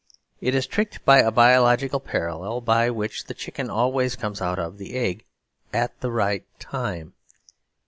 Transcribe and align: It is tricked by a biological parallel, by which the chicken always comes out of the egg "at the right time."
It 0.39 0.55
is 0.55 0.65
tricked 0.65 1.05
by 1.05 1.19
a 1.19 1.29
biological 1.29 1.99
parallel, 1.99 2.59
by 2.61 2.89
which 2.89 3.25
the 3.25 3.35
chicken 3.35 3.69
always 3.69 4.15
comes 4.15 4.41
out 4.41 4.57
of 4.57 4.79
the 4.79 4.95
egg 4.95 5.25
"at 5.71 5.99
the 6.01 6.09
right 6.09 6.43
time." 6.59 7.13